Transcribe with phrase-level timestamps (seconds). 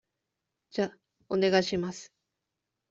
[0.71, 0.97] じゃあ、
[1.29, 2.11] お願いします。